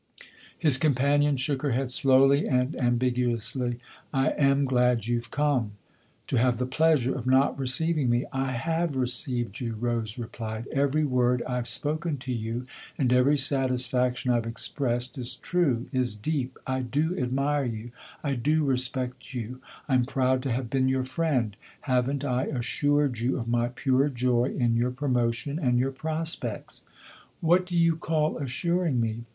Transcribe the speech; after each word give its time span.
His 0.57 0.79
companion 0.79 1.37
shook 1.37 1.61
her 1.61 1.73
head 1.73 1.91
slowly 1.91 2.47
and 2.47 2.75
am 2.75 2.97
biguously." 2.97 3.77
I 4.11 4.29
am 4.29 4.65
glad 4.65 5.05
you've 5.05 5.29
come."" 5.29 5.73
To 6.29 6.37
have 6.37 6.57
the 6.57 6.65
pleasure 6.65 7.13
of 7.15 7.27
not 7.27 7.59
receiving 7.59 8.09
me?"" 8.09 8.25
I 8.47 8.53
have 8.53 8.95
received 8.95 9.59
you," 9.59 9.75
Rose 9.75 10.17
replied." 10.17 10.65
Every 10.73 11.05
word 11.05 11.43
I've 11.43 11.67
spoken 11.67 12.17
to 12.17 12.33
you 12.33 12.65
and 12.97 13.13
every 13.13 13.37
satisfaction 13.37 14.31
I've 14.31 14.47
expressed 14.47 15.19
is 15.19 15.35
true, 15.35 15.85
is 15.93 16.15
deep. 16.15 16.57
I 16.65 16.79
do 16.79 17.15
admire 17.15 17.65
you, 17.65 17.91
I 18.23 18.33
do 18.33 18.63
respect 18.65 19.35
you, 19.35 19.61
I'm 19.87 20.05
proud 20.05 20.41
to 20.41 20.51
have 20.51 20.71
been 20.71 20.89
your 20.89 21.05
friend. 21.05 21.55
Haven't 21.81 22.25
I 22.25 22.45
assured 22.45 23.19
you 23.19 23.37
of 23.37 23.47
my 23.47 23.67
pure 23.67 24.09
joy 24.09 24.45
in 24.45 24.75
your 24.75 24.89
pro 24.89 25.09
motion 25.09 25.59
and 25.59 25.77
your 25.77 25.91
prospects?"" 25.91 26.81
What 27.39 27.67
do 27.67 27.77
you 27.77 27.95
call 27.97 28.39
assuring 28.39 28.99
me 28.99 29.25